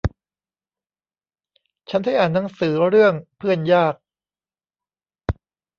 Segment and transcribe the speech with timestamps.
[1.89, 3.95] ฉันได้อ่านหนังสือเรื่องเพื่อนยาก